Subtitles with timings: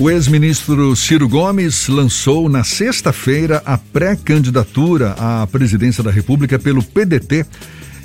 [0.00, 7.44] O ex-ministro Ciro Gomes lançou na sexta-feira a pré-candidatura à presidência da República pelo PDT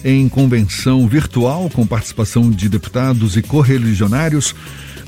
[0.04, 4.54] em convenção virtual com participação de deputados e correligionários.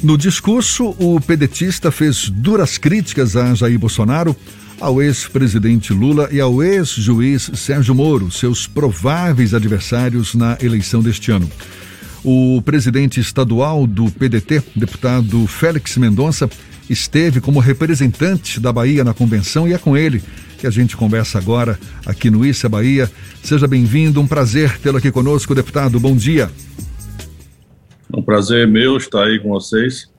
[0.01, 4.33] No discurso, o pedetista fez duras críticas a Jair Bolsonaro,
[4.79, 11.51] ao ex-presidente Lula e ao ex-juiz Sérgio Moro, seus prováveis adversários na eleição deste ano.
[12.23, 16.49] O presidente estadual do PDT, deputado Félix Mendonça,
[16.89, 20.21] esteve como representante da Bahia na convenção e é com ele
[20.57, 23.09] que a gente conversa agora aqui no Issa Bahia.
[23.43, 25.99] Seja bem-vindo, um prazer tê-lo aqui conosco, deputado.
[25.99, 26.49] Bom dia.
[28.13, 30.09] Um prazer meu estar aí com vocês,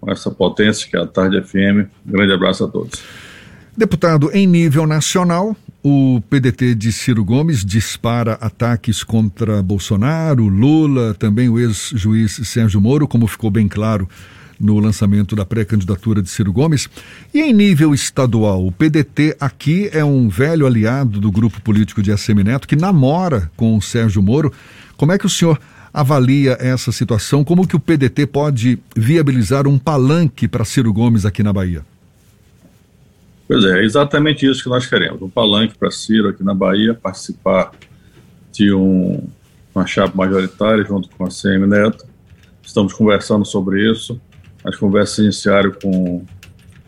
[0.00, 1.90] com essa potência que é a Tarde FM.
[2.06, 3.02] Um grande abraço a todos.
[3.76, 11.48] Deputado, em nível nacional, o PDT de Ciro Gomes dispara ataques contra Bolsonaro, Lula, também
[11.48, 14.08] o ex-juiz Sérgio Moro, como ficou bem claro
[14.60, 16.88] no lançamento da pré-candidatura de Ciro Gomes.
[17.32, 22.10] E em nível estadual, o PDT aqui é um velho aliado do grupo político de
[22.10, 24.52] Assemineto que namora com o Sérgio Moro.
[24.96, 25.60] Como é que o senhor
[25.92, 27.44] avalia essa situação?
[27.44, 31.84] Como que o PDT pode viabilizar um palanque para Ciro Gomes aqui na Bahia?
[33.46, 35.22] Pois é, é exatamente isso que nós queremos.
[35.22, 37.72] Um palanque para Ciro aqui na Bahia, participar
[38.52, 39.26] de um,
[39.74, 42.04] uma chapa majoritária junto com a CM Neto.
[42.62, 44.20] Estamos conversando sobre isso.
[44.64, 46.24] As conversas iniciaram com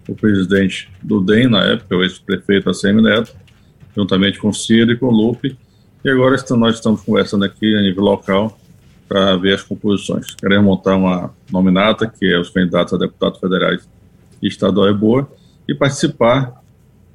[0.09, 3.33] o presidente do DEM, na época, o ex-prefeito ACM Neto,
[3.97, 5.57] juntamente com o Ciro e com o Lupe,
[6.05, 8.59] e agora nós estamos conversando aqui a nível local
[9.09, 10.35] para ver as composições.
[10.35, 13.89] Queremos montar uma nominata, que é os candidatos a deputados federais
[14.41, 15.31] e estadual é boa,
[15.69, 16.61] e participar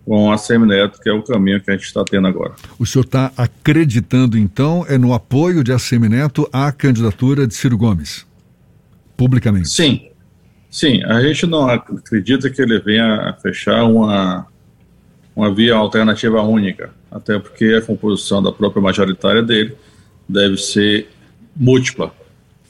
[0.06, 2.54] com a Semineto, que é o caminho que a gente está tendo agora.
[2.78, 8.26] O senhor está acreditando, então, é no apoio de Assemineto à candidatura de Ciro Gomes?
[9.18, 9.70] Publicamente?
[9.70, 10.10] Sim,
[10.76, 14.46] Sim, a gente não acredita que ele venha a fechar uma,
[15.34, 19.74] uma via alternativa única, até porque a composição da própria majoritária dele
[20.28, 21.08] deve ser
[21.56, 22.14] múltipla.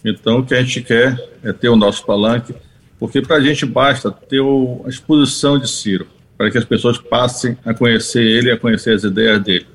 [0.03, 2.53] Então, o que a gente quer é ter o nosso palanque,
[2.99, 6.05] porque para a gente basta ter a exposição de Ciro,
[6.37, 9.65] para que as pessoas passem a conhecer ele a conhecer as ideias dele.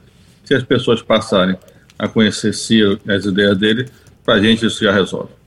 [0.45, 1.59] Se as pessoas passarem
[1.99, 3.89] a conhecer Ciro e as ideias dele,
[4.25, 5.40] para a gente isso já resolve.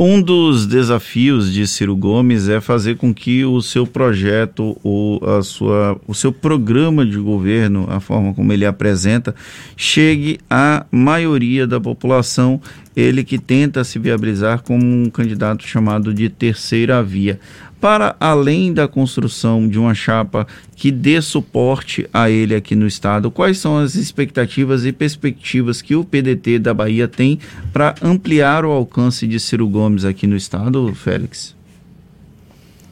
[0.00, 5.42] Um dos desafios de Ciro Gomes é fazer com que o seu projeto, o, a
[5.42, 9.34] sua, o seu programa de governo, a forma como ele apresenta,
[9.76, 12.60] chegue à maioria da população.
[12.98, 17.38] Ele que tenta se viabilizar como um candidato chamado de terceira via
[17.80, 23.30] para além da construção de uma chapa que dê suporte a ele aqui no estado,
[23.30, 27.38] quais são as expectativas e perspectivas que o PDT da Bahia tem
[27.72, 31.54] para ampliar o alcance de Ciro Gomes aqui no estado, Félix?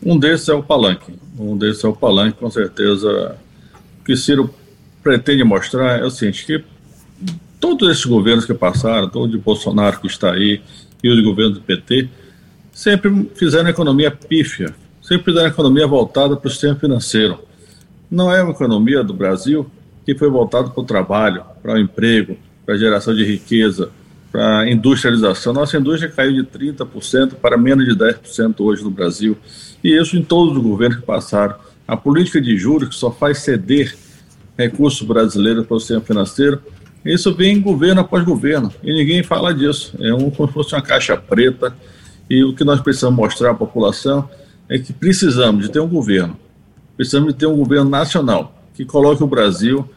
[0.01, 1.13] Um desses é o palanque.
[1.37, 3.35] Um desses é o palanque, com certeza.
[4.01, 4.55] O que Ciro
[5.03, 6.65] pretende mostrar é o seguinte: que
[7.61, 10.61] todos esses governos que passaram, todo de Bolsonaro que está aí,
[11.03, 12.09] e os governos do PT,
[12.73, 17.39] sempre fizeram economia pífia, sempre fizeram economia voltada para o sistema financeiro.
[18.11, 19.71] Não é uma economia do Brasil
[20.05, 23.91] que foi voltada para o trabalho, para o emprego, para a geração de riqueza,
[24.31, 25.53] para a industrialização.
[25.53, 29.37] Nossa indústria caiu de 30% para menos de 10% hoje no Brasil.
[29.83, 31.57] E isso em todos os governos que passaram.
[31.89, 33.97] A política de juros que só faz ceder
[34.59, 36.61] recursos brasileiros para o sistema financeiro,
[37.13, 38.73] isso vem governo após governo.
[38.83, 39.95] E ninguém fala disso.
[40.01, 41.75] É um, como se fosse uma caixa preta
[42.29, 44.29] e o que nós precisamos mostrar à população
[44.69, 46.37] é que precisamos de ter um governo,
[46.97, 49.89] precisamos de ter um governo nacional que coloque o Brasil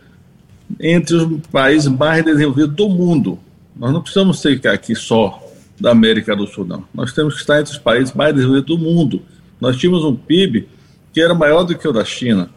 [0.79, 3.39] entre os países mais desenvolvidos do mundo.
[3.75, 5.43] Nós não precisamos ficar aqui só
[5.79, 6.83] da América do Sul, não.
[6.93, 9.21] Nós temos que estar entre os países mais desenvolvidos do mundo.
[9.59, 10.67] Nós tínhamos um PIB
[11.11, 12.49] que era maior do que o da China,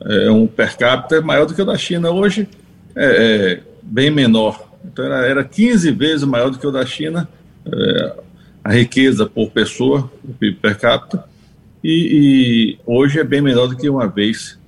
[0.00, 2.10] é, um per capita maior do que o da China.
[2.10, 2.48] Hoje
[2.94, 4.68] é, é bem menor.
[4.84, 7.28] Então era, era 15 vezes maior do que o da China.
[7.66, 8.12] É,
[8.64, 11.24] a riqueza por pessoa, o PIB per capita,
[11.82, 14.58] e, e, hoje é bem menor do que uma vez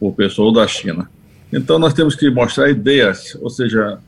[0.00, 1.10] por pessoa da China.
[1.52, 3.98] Então nós temos que mostrar ideias, ou seja,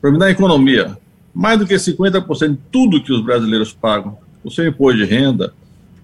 [0.00, 0.96] para mim na economia,
[1.34, 5.52] mais do que 50% de tudo que os brasileiros pagam, o seu imposto de renda,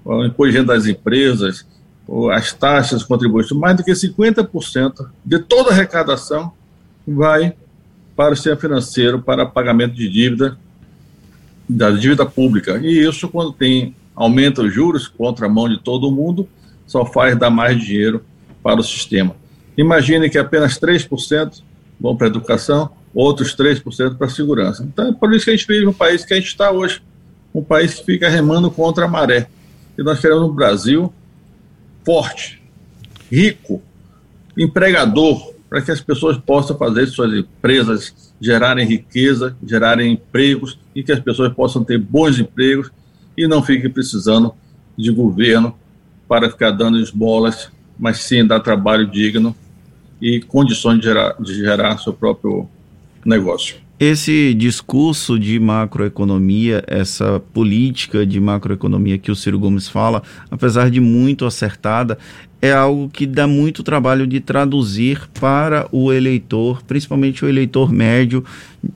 [0.04, 1.66] o imposto de renda das empresas,
[2.32, 6.52] as taxas, contribuições, mais do que 50% de toda a arrecadação
[7.06, 7.54] vai
[8.14, 10.58] para o sistema financeiro, para pagamento de dívida
[11.68, 12.78] da dívida pública.
[12.82, 16.48] E isso, quando tem aumenta os juros contra a mão de todo mundo,
[16.86, 18.22] só faz dar mais dinheiro
[18.62, 19.34] para o sistema.
[19.76, 21.62] Imagine que apenas 3%
[21.98, 24.84] vão para a educação, outros 3% para a segurança.
[24.84, 27.00] Então, é por isso que a gente vive no país que a gente está hoje.
[27.54, 29.46] um país que fica remando contra a maré.
[29.98, 31.12] E nós queremos um Brasil
[32.02, 32.62] forte,
[33.30, 33.82] rico,
[34.56, 41.10] empregador, para que as pessoas possam fazer suas empresas gerarem riqueza, gerarem empregos e que
[41.10, 42.90] as pessoas possam ter bons empregos
[43.34, 44.54] e não fiquem precisando
[44.98, 45.74] de governo
[46.28, 49.56] para ficar dando esmolas, mas sim dar trabalho digno
[50.20, 52.68] e condições de gerar, de gerar seu próprio
[53.24, 53.76] negócio.
[54.04, 60.98] Esse discurso de macroeconomia, essa política de macroeconomia que o Ciro Gomes fala, apesar de
[60.98, 62.18] muito acertada,
[62.60, 68.44] é algo que dá muito trabalho de traduzir para o eleitor, principalmente o eleitor médio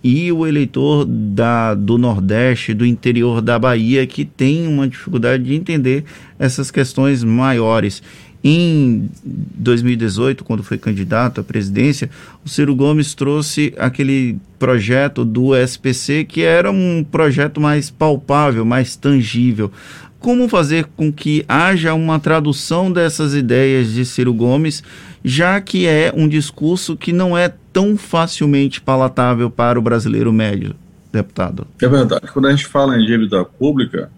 [0.02, 5.54] e o eleitor da, do Nordeste, do interior da Bahia, que tem uma dificuldade de
[5.54, 6.04] entender
[6.36, 8.02] essas questões maiores.
[8.48, 12.08] Em 2018, quando foi candidato à presidência,
[12.44, 18.94] o Ciro Gomes trouxe aquele projeto do SPC que era um projeto mais palpável, mais
[18.94, 19.72] tangível.
[20.20, 24.80] Como fazer com que haja uma tradução dessas ideias de Ciro Gomes,
[25.24, 30.76] já que é um discurso que não é tão facilmente palatável para o brasileiro médio,
[31.10, 31.66] deputado?
[31.82, 32.30] É verdade.
[32.32, 34.08] Quando a gente fala em dívida pública,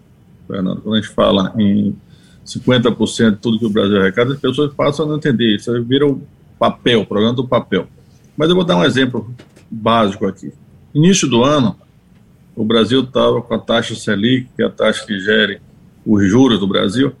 [0.47, 1.95] Fernando, quando a gente fala em
[2.49, 6.07] 50% de tudo que o Brasil arrecada, as pessoas passam a não entender isso, vira
[6.07, 6.21] o
[6.57, 7.87] papel, o programa do papel.
[8.35, 9.33] Mas eu vou dar um exemplo
[9.69, 10.51] básico aqui.
[10.93, 11.75] Início do ano,
[12.55, 15.61] o Brasil estava com a taxa Selic, que é a taxa que gere
[16.05, 17.13] os juros do Brasil,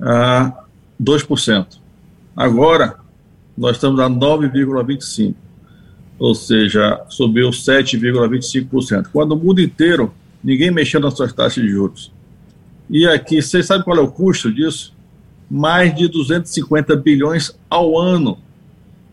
[0.00, 0.64] a
[1.00, 1.66] 2%.
[2.34, 2.96] Agora,
[3.56, 5.34] nós estamos a 9,25%,
[6.18, 9.08] ou seja, subiu 7,25%.
[9.12, 12.10] Quando o mundo inteiro, ninguém mexeu nas suas taxas de juros.
[12.88, 14.94] E aqui, vocês sabem qual é o custo disso?
[15.50, 18.38] Mais de 250 bilhões ao ano.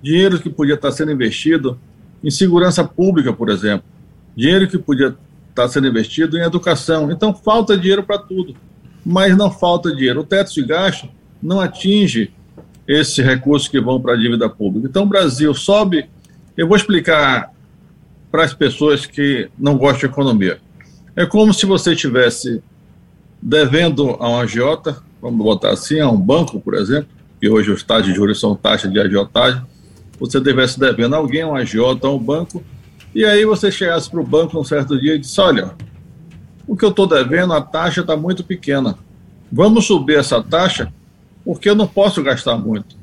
[0.01, 1.77] Dinheiro que podia estar sendo investido
[2.24, 3.86] em segurança pública, por exemplo.
[4.36, 5.16] Dinheiro que podia
[5.50, 7.12] estar sendo investido em educação.
[7.12, 8.56] Então, falta dinheiro para tudo.
[9.06, 10.22] Mas não falta dinheiro.
[10.22, 11.10] O teto de gasto
[11.42, 12.31] não atinge
[12.88, 14.88] esses recursos que vão para a dívida pública.
[14.88, 16.10] Então, o Brasil sobe.
[16.57, 17.51] Eu vou explicar
[18.31, 20.60] para as pessoas que não gostam de economia.
[21.15, 22.62] É como se você tivesse
[23.41, 27.09] devendo a um agiota, vamos botar assim, a um banco, por exemplo,
[27.39, 29.62] que hoje os taxas de juros são taxas de agiotagem,
[30.19, 32.63] você devesse devendo a alguém, um agiota, a um banco,
[33.15, 35.71] e aí você chegasse para o banco um certo dia e disse, olha,
[36.68, 38.95] o que eu estou devendo, a taxa está muito pequena.
[39.51, 40.91] Vamos subir essa taxa,
[41.44, 42.97] porque eu não posso gastar muito.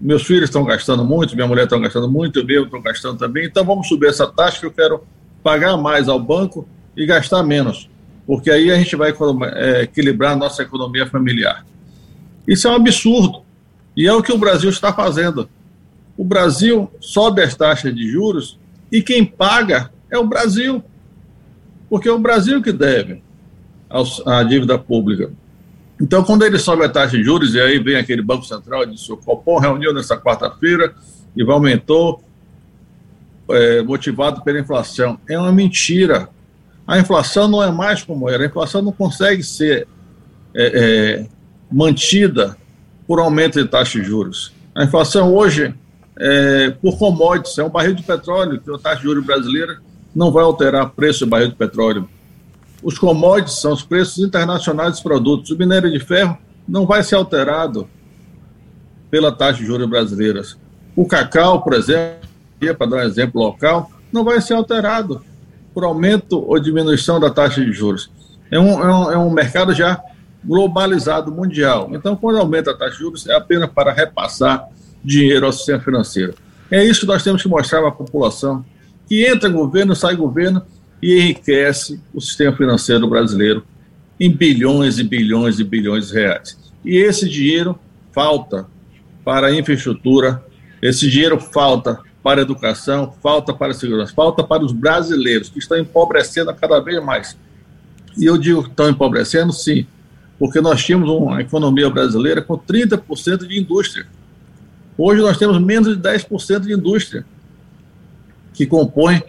[0.00, 3.64] Meus filhos estão gastando muito, minha mulher está gastando muito, eu estou gastando também, então
[3.64, 5.02] vamos subir essa taxa que eu quero
[5.42, 6.66] pagar mais ao banco
[6.96, 7.88] e gastar menos
[8.26, 9.14] porque aí a gente vai
[9.54, 11.64] é, equilibrar a nossa economia familiar.
[12.46, 13.42] Isso é um absurdo.
[13.96, 15.48] E é o que o Brasil está fazendo.
[16.16, 18.58] O Brasil sobe as taxas de juros
[18.90, 20.82] e quem paga é o Brasil.
[21.88, 23.22] Porque é o Brasil que deve
[24.26, 25.30] a dívida pública.
[26.00, 28.88] Então, quando ele sobe a taxa de juros, e aí vem aquele Banco Central e
[28.88, 30.94] diz: o Copom reuniu nessa quarta-feira
[31.34, 32.22] e aumentou,
[33.50, 35.18] é, motivado pela inflação.
[35.28, 36.28] É uma mentira
[36.86, 38.44] a inflação não é mais como era.
[38.44, 39.88] A inflação não consegue ser
[40.54, 41.26] é, é,
[41.70, 42.56] mantida
[43.06, 44.52] por aumento de taxa de juros.
[44.74, 45.74] A inflação hoje
[46.18, 49.80] é por commodities, é um barril de petróleo, que a taxa de juros brasileira
[50.14, 52.08] não vai alterar o preço do barril de petróleo.
[52.82, 55.50] Os commodities são os preços internacionais dos produtos.
[55.50, 56.38] O minério de ferro
[56.68, 57.88] não vai ser alterado
[59.10, 60.56] pela taxa de juros brasileiras.
[60.94, 62.28] O cacau, por exemplo,
[62.78, 65.22] para dar um exemplo local, não vai ser alterado
[65.76, 68.10] por aumento ou diminuição da taxa de juros.
[68.50, 70.00] É um, é um, é um mercado já
[70.42, 71.90] globalizado mundial.
[71.92, 74.66] Então, quando aumenta a taxa de juros, é apenas para repassar
[75.04, 76.34] dinheiro ao sistema financeiro.
[76.70, 78.64] É isso que nós temos que mostrar para a população,
[79.06, 80.62] que entra governo, sai governo
[81.02, 83.62] e enriquece o sistema financeiro brasileiro
[84.18, 86.56] em bilhões e bilhões e bilhões de reais.
[86.86, 87.78] E esse dinheiro
[88.12, 88.66] falta
[89.22, 90.42] para a infraestrutura,
[90.80, 95.60] esse dinheiro falta para a educação, falta para a segurança, falta para os brasileiros que
[95.60, 97.38] estão empobrecendo cada vez mais.
[98.18, 99.86] E eu digo que estão empobrecendo, sim,
[100.36, 104.08] porque nós tínhamos uma economia brasileira com 30% de indústria.
[104.98, 107.24] Hoje nós temos menos de 10% de indústria,
[108.52, 109.22] que compõe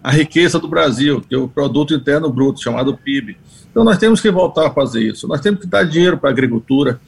[0.00, 3.36] a riqueza do Brasil, que é o produto interno bruto, chamado PIB.
[3.68, 5.26] Então nós temos que voltar a fazer isso.
[5.26, 7.00] Nós temos que dar dinheiro para a agricultura,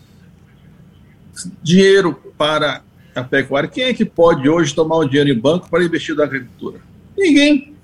[1.62, 2.82] dinheiro para
[3.20, 6.24] a pecuária, quem é que pode hoje tomar o dinheiro em banco para investir na
[6.24, 6.78] agricultura?
[7.16, 7.74] Ninguém.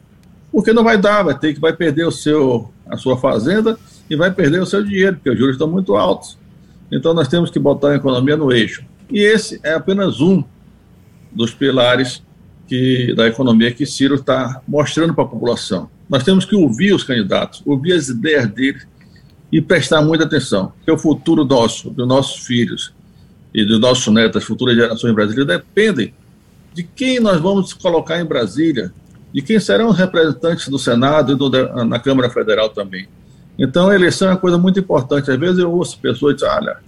[0.51, 3.79] Porque não vai dar, vai ter que vai perder o seu, a sua fazenda
[4.09, 6.39] e vai perder o seu dinheiro, porque os juros estão muito altos.
[6.91, 8.85] Então nós temos que botar a economia no eixo.
[9.11, 10.43] E esse é apenas um
[11.33, 12.23] dos pilares
[12.67, 15.91] que, da economia que Ciro está mostrando para a população.
[16.09, 18.87] Nós temos que ouvir os candidatos, ouvir as ideias deles
[19.51, 22.93] e prestar muita atenção, porque o futuro nosso, dos nossos filhos
[23.55, 26.13] e dos nossos netos, as futuras gerações brasileiras, dependem
[26.75, 28.93] de quem nós vamos colocar em Brasília,
[29.33, 31.49] de quem serão os representantes do Senado e do,
[31.85, 33.09] na Câmara Federal também.
[33.59, 35.31] Então, a eleição é uma coisa muito importante.
[35.31, 36.79] Às vezes eu ouço pessoas dizer, olha,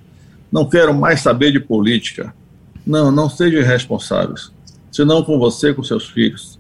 [0.53, 2.35] não quero mais saber de política.
[2.87, 4.53] Não, não sejam irresponsáveis.
[4.93, 6.59] Senão com você, com seus filhos.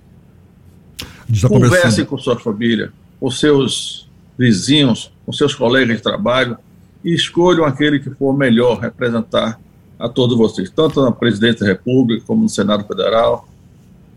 [1.41, 2.91] Tá Conversem com sua família,
[3.21, 6.57] com seus vizinhos, com seus colegas de trabalho
[7.05, 9.61] e escolham aquele que for melhor representar
[9.99, 13.49] a todos vocês, tanto na presidência da República, como no Senado Federal,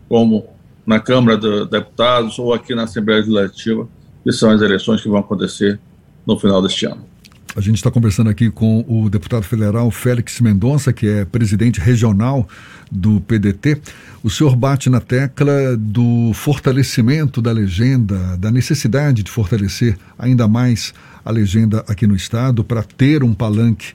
[0.08, 0.44] como
[0.86, 3.88] na Câmara de Deputados ou aqui na Assembleia Legislativa,
[4.22, 5.80] que são as eleições que vão acontecer
[6.26, 7.12] no final deste ano.
[7.54, 12.48] A gente está conversando aqui com o deputado federal Félix Mendonça, que é presidente regional
[12.90, 13.78] do PDT.
[14.22, 20.94] O senhor bate na tecla do fortalecimento da legenda, da necessidade de fortalecer ainda mais
[21.22, 23.92] a legenda aqui no Estado para ter um palanque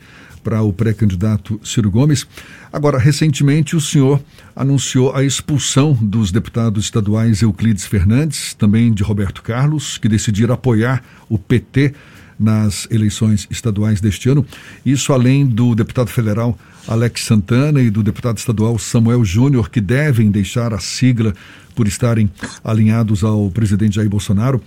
[0.48, 2.26] para o pré-candidato Ciro Gomes.
[2.72, 4.22] Agora, recentemente, o senhor
[4.56, 11.04] anunciou a expulsão dos deputados estaduais Euclides Fernandes, também de Roberto Carlos, que decidiram apoiar
[11.28, 11.94] o PT
[12.40, 14.46] nas eleições estaduais deste ano.
[14.86, 20.32] Isso além do deputado federal Alex Santana e do deputado estadual Samuel Júnior, que devem
[20.32, 21.34] deixar a sigla
[21.76, 22.32] por estarem
[22.64, 24.64] alinhados ao presidente Jair Bolsonaro.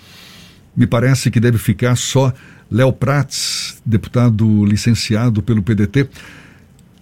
[0.76, 2.34] Me parece que deve ficar só
[2.70, 6.08] Léo Prats, deputado licenciado pelo PDT.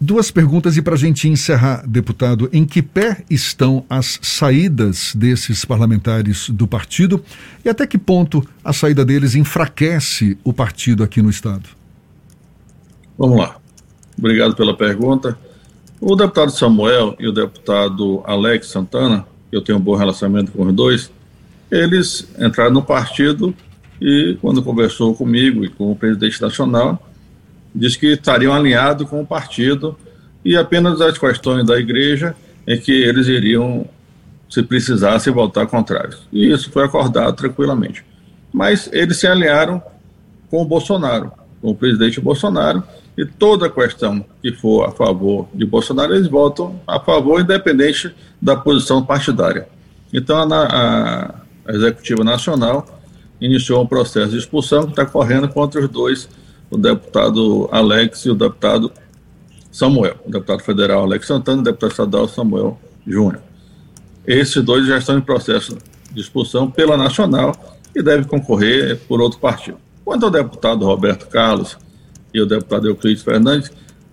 [0.01, 5.65] Duas perguntas e para a gente encerrar, deputado, em que pé estão as saídas desses
[5.65, 7.23] parlamentares do partido
[7.65, 11.69] e até que ponto a saída deles enfraquece o partido aqui no Estado?
[13.19, 13.57] Vamos lá.
[14.17, 15.37] Obrigado pela pergunta.
[16.01, 20.73] O deputado Samuel e o deputado Alex Santana, eu tenho um bom relacionamento com os
[20.73, 21.11] dois,
[21.71, 23.53] eles entraram no partido
[24.01, 27.11] e, quando conversou comigo e com o presidente nacional,
[27.75, 29.97] disse que estariam alinhados com o partido
[30.45, 32.35] e apenas as questões da igreja
[32.67, 33.87] é que eles iriam,
[34.49, 36.27] se precisasse, voltar contrários.
[36.33, 38.05] E isso foi acordado tranquilamente.
[38.53, 39.83] Mas eles se alinharam
[40.51, 42.83] com o Bolsonaro, com o presidente Bolsonaro,
[43.17, 48.55] e toda questão que for a favor de Bolsonaro, eles votam a favor, independente da
[48.55, 49.67] posição partidária.
[50.13, 51.35] Então, a,
[51.67, 52.98] a Executiva Nacional
[53.41, 56.29] iniciou um processo de expulsão que está correndo contra os dois
[56.71, 58.93] o deputado Alex e o deputado
[59.71, 63.41] Samuel, o deputado federal Alex Santana e o deputado estadual Samuel Júnior.
[64.27, 65.79] Esses dois já estão em processo
[66.13, 67.55] de expulsão pela Nacional
[67.95, 69.79] e devem concorrer por outro partido.
[70.05, 71.79] Quanto ao deputado Roberto Carlos
[72.33, 73.71] e o deputado Euclides Fernandes,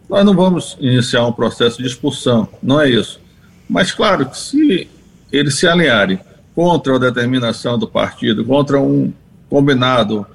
[0.10, 3.20] nós não vamos iniciar um processo de expulsão, não é isso.
[3.68, 4.90] Mas, claro, que se
[5.32, 6.20] eles se alinharem
[6.56, 9.14] contra a determinação do partido, contra um
[9.50, 10.26] combinado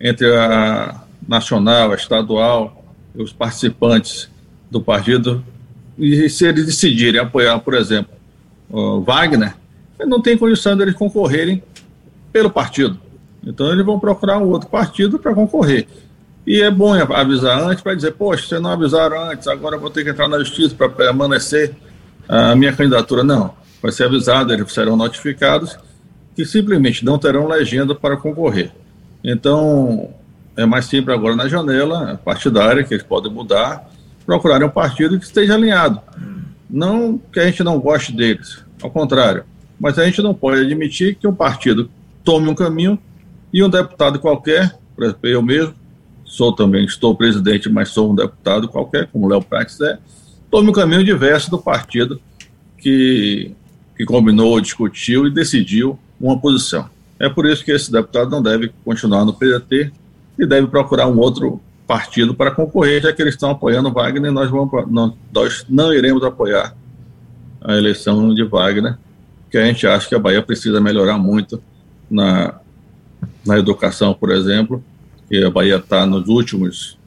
[0.00, 2.84] entre a nacional, estadual,
[3.14, 4.28] os participantes
[4.70, 5.42] do partido,
[5.98, 8.12] e se eles decidirem apoiar, por exemplo,
[9.04, 9.54] Wagner,
[10.06, 11.62] não tem condição deles concorrerem
[12.32, 12.98] pelo partido.
[13.44, 15.86] Então eles vão procurar um outro partido para concorrer.
[16.46, 19.90] E é bom avisar antes para dizer, poxa, vocês não avisaram antes, agora eu vou
[19.90, 21.74] ter que entrar na justiça para permanecer
[22.28, 23.22] a minha candidatura.
[23.22, 25.76] Não, vai ser avisado, eles serão notificados
[26.34, 28.70] que simplesmente não terão legenda para concorrer.
[29.22, 30.10] Então,
[30.56, 33.90] é mais simples agora na janela partidária, que eles podem mudar,
[34.24, 36.00] procurarem um partido que esteja alinhado.
[36.68, 39.44] Não que a gente não goste deles, ao contrário.
[39.78, 41.90] Mas a gente não pode admitir que um partido
[42.22, 42.98] tome um caminho
[43.52, 45.74] e um deputado qualquer, por exemplo, eu mesmo,
[46.24, 49.98] sou também, estou presidente, mas sou um deputado qualquer, como Léo Prates é,
[50.50, 52.20] tome um caminho diverso do partido
[52.78, 53.52] que,
[54.00, 56.88] que combinou, discutiu e decidiu uma posição.
[57.18, 59.92] É por isso que esse deputado não deve continuar no PDT,
[60.38, 64.48] e deve procurar um outro partido para concorrer, já que eles estão apoiando Wagner, nós,
[64.48, 66.74] vamos, não, nós não iremos apoiar
[67.60, 68.96] a eleição de Wagner,
[69.50, 71.62] que a gente acha que a Bahia precisa melhorar muito
[72.10, 72.54] na,
[73.44, 74.82] na educação, por exemplo,
[75.28, 76.98] que a Bahia está nos últimos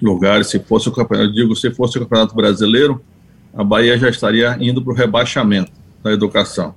[0.00, 3.04] lugares, se fosse o campeonato, digo, se fosse o campeonato brasileiro,
[3.52, 6.74] a Bahia já estaria indo para o rebaixamento da educação.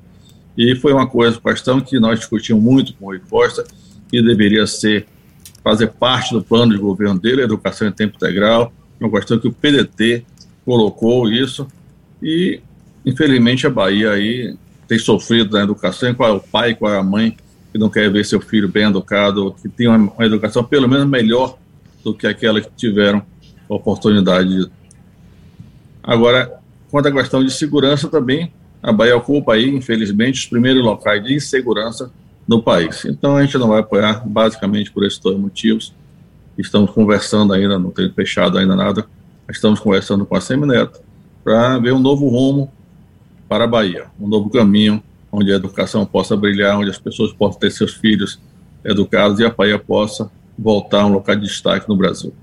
[0.58, 3.64] E foi uma coisa, questão que nós discutimos muito com o Rui Costa,
[4.10, 5.06] que deveria ser
[5.64, 9.48] fazer parte do plano de governo dele, a educação em tempo integral, uma questão que
[9.48, 10.26] o PDT
[10.66, 11.68] colocou isso,
[12.24, 12.62] e
[13.06, 14.58] infelizmente a Bahia aí
[14.88, 17.36] tem sofrido na educação, qual é o pai, qual é a mãe
[17.72, 21.06] que não quer ver seu filho bem educado, que tem uma, uma educação pelo menos
[21.06, 21.58] melhor
[22.04, 23.22] do que aquela que tiveram
[23.68, 24.72] oportunidade de...
[26.02, 31.24] Agora, quanto à questão de segurança também, a Bahia ocupa aí, infelizmente, os primeiros locais
[31.24, 32.12] de insegurança
[32.48, 33.04] no país.
[33.06, 35.94] Então a gente não vai apoiar, basicamente por esses dois motivos.
[36.58, 39.06] Estamos conversando ainda, não tem fechado ainda nada,
[39.50, 41.00] estamos conversando com a Semineto
[41.44, 42.72] para ver um novo rumo
[43.48, 47.60] para a Bahia, um novo caminho onde a educação possa brilhar, onde as pessoas possam
[47.60, 48.40] ter seus filhos
[48.84, 52.34] educados e a Bahia possa voltar a um local de destaque no Brasil.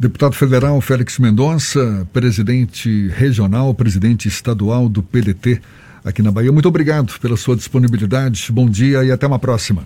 [0.00, 5.60] Deputado federal Félix Mendonça, presidente regional, presidente estadual do PDT
[6.04, 6.52] aqui na Bahia.
[6.52, 8.52] Muito obrigado pela sua disponibilidade.
[8.52, 9.82] Bom dia e até uma próxima.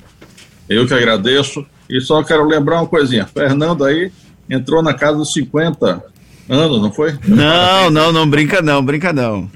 [0.68, 1.64] Eu que agradeço.
[1.88, 3.26] E só quero lembrar uma coisinha.
[3.26, 4.12] Fernando aí
[4.50, 6.04] entrou na casa dos 50
[6.46, 7.18] anos, não foi?
[7.26, 9.50] Não, não, não brinca não, brinca não.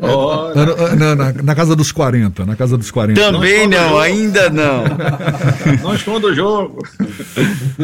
[0.00, 0.96] Olha.
[0.96, 3.20] Na, na, na, casa dos 40, na casa dos 40.
[3.20, 4.84] Também não, ainda não.
[5.82, 6.82] Não esconda o jogo.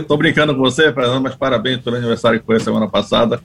[0.07, 3.41] Tô brincando com você, Fernando, mas parabéns pelo aniversário que foi a semana passada.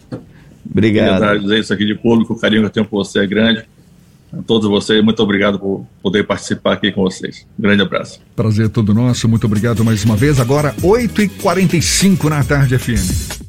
[0.70, 1.22] Obrigado.
[1.22, 3.64] Queria dizer isso aqui de público, o carinho que eu tenho por você é grande.
[4.32, 7.46] A todos vocês, muito obrigado por poder participar aqui com vocês.
[7.58, 8.20] Um grande abraço.
[8.36, 10.40] Prazer todo nosso, muito obrigado mais uma vez.
[10.40, 13.43] Agora, 8h45 na tarde FM.